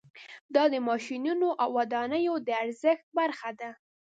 [0.55, 3.69] دا د ماشینونو او ودانیو د ارزښت برخه ده